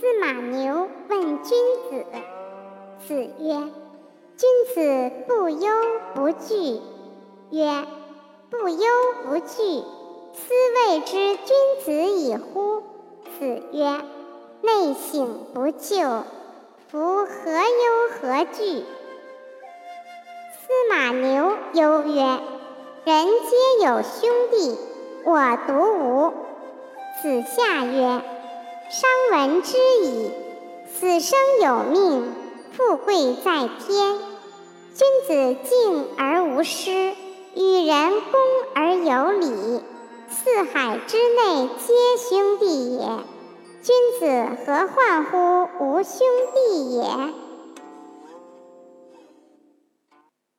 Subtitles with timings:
[0.00, 1.58] 司马牛问君
[1.90, 2.06] 子。
[3.06, 3.68] 子曰
[4.38, 5.68] ：“君子不忧
[6.14, 6.80] 不惧。”
[7.52, 7.84] 曰
[8.48, 8.86] ：“不忧
[9.26, 9.84] 不惧，
[10.32, 10.54] 斯
[10.88, 11.54] 谓之君
[11.84, 12.82] 子矣乎？”
[13.38, 14.00] 子曰
[14.64, 16.22] ：“内省不疚，
[16.88, 18.80] 夫何忧何惧？”
[20.56, 22.22] 司马牛忧曰
[23.04, 24.78] ：“人皆有兄弟，
[25.24, 26.32] 我独无。”
[27.20, 28.22] 子夏曰
[28.90, 30.32] ：“商闻之矣，
[30.92, 32.34] 死生有命，
[32.72, 34.18] 富贵在天。
[34.96, 36.90] 君子敬而无失，
[37.54, 38.40] 与人恭
[38.74, 39.80] 而有礼。
[40.28, 41.94] 四海之内皆
[42.28, 43.06] 兄弟也，
[43.80, 47.04] 君子何患乎无兄弟也？”